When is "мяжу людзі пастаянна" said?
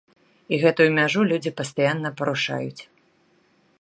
0.99-2.09